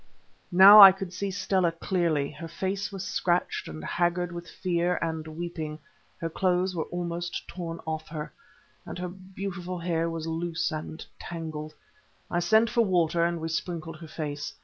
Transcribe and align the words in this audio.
Now 0.51 0.81
I 0.81 0.91
could 0.91 1.13
see 1.13 1.29
Stella 1.29 1.71
clearly. 1.73 2.31
Her 2.31 2.47
face 2.47 2.91
was 2.91 3.05
scratched, 3.05 3.67
and 3.67 3.83
haggard 3.83 4.31
with 4.31 4.49
fear 4.49 4.95
and 4.99 5.27
weeping, 5.27 5.77
her 6.19 6.27
clothes 6.27 6.75
were 6.75 6.85
almost 6.85 7.47
torn 7.47 7.79
off 7.85 8.07
her, 8.07 8.33
and 8.83 8.97
her 8.97 9.09
beautiful 9.09 9.77
hair 9.77 10.09
was 10.09 10.25
loose 10.25 10.71
and 10.71 11.05
tangled. 11.19 11.75
I 12.31 12.39
sent 12.39 12.67
for 12.67 12.81
water, 12.83 13.23
and 13.23 13.39
we 13.39 13.47
sprinkled 13.49 13.97
her 13.97 14.07
face. 14.07 14.55